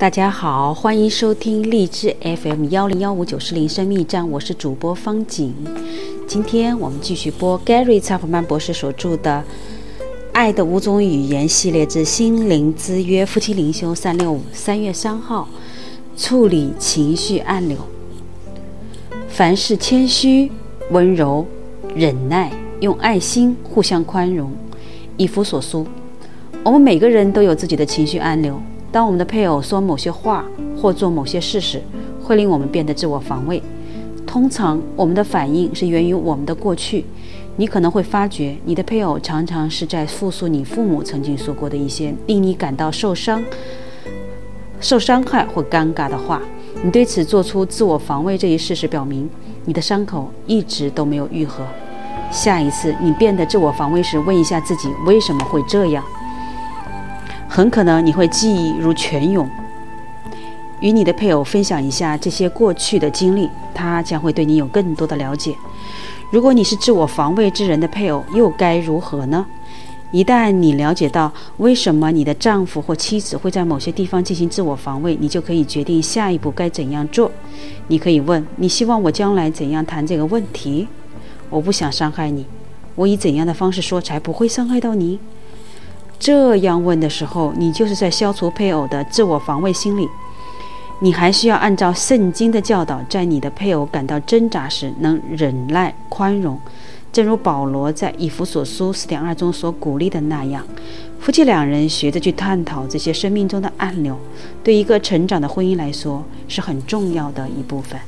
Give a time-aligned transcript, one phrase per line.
[0.00, 5.54] 大家好，欢迎收听荔枝 FM 幺零幺五九四零生命站，我是主播方景。
[6.26, 9.44] 今天我们继续播 Gary 查普曼博士所著的
[10.32, 15.46] 《爱的五种语言》系列之心灵之约夫妻灵修三六五三月三号，
[16.16, 17.76] 处理情绪暗流。
[19.28, 20.50] 凡事谦虚、
[20.92, 21.46] 温柔、
[21.94, 24.50] 忍耐，用爱心互相宽容。
[25.18, 25.86] 以弗所书，
[26.64, 28.58] 我们每个人都有自己的情绪暗流。
[28.92, 30.44] 当我们的配偶说某些话
[30.76, 31.80] 或做某些事时，
[32.22, 33.62] 会令我们变得自我防卫。
[34.26, 37.04] 通常，我们的反应是源于我们的过去。
[37.56, 43.42] 你可能会发觉，你的配偶常常是在复述你父母曾经说过的一些令你感到受伤、
[44.80, 46.40] 受伤害或尴尬的话。
[46.82, 49.28] 你对此做出自我防卫这一事实，表明
[49.66, 51.64] 你的伤口一直都没有愈合。
[52.30, 56.02] 下一次你变得自我防卫时，问一下自己为什么会这样。
[57.52, 59.50] 很可能你会记忆如泉涌，
[60.78, 65.52] 与你的配偶分享一下这些过去的经历，他将会对你有更多的了解。
[66.30, 69.44] 如果你是自我防卫之人的配偶，又该如何呢？
[70.12, 77.32] 一旦你了解到为什么你的丈夫或妻子会在某些地方进行自我防卫，你就可以决定下一步该怎样做。
[77.88, 80.86] 你可以问：你希望我将来怎样谈这个问题？
[81.48, 82.46] 我不想伤害你，
[82.94, 85.18] 我以怎样的方式说才不会伤害到你？
[86.20, 90.06] 这样问的时候，你就是在消除配偶的自我防卫心理。
[91.00, 96.60] 你还需要按照圣经的教导，在你的配偶感到挣扎时，能忍耐宽容，
[97.10, 100.62] 正如保罗在以弗所书四点二中所鼓励的那样。
[101.18, 104.14] 夫妻两人学着去探讨这些生命中的暗流，
[104.62, 107.98] 对一个成长的婚姻来说是很重要的一部分。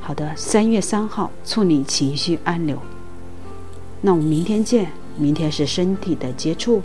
[0.00, 2.78] 好的，三月三号处理情绪暗流。
[4.00, 4.90] 那我们明天见。
[5.18, 6.82] 明天是身体的接触。